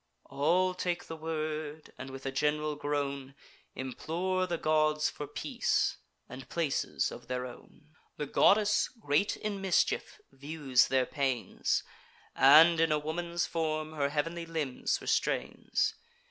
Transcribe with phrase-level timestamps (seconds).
[0.25, 3.35] All take the word, and, with a gen'ral groan,
[3.75, 7.95] Implore the gods for peace, and places of their own.
[8.17, 11.83] The goddess, great in mischief, views their pains,
[12.35, 15.93] And in a woman's form her heav'nly limbs restrains.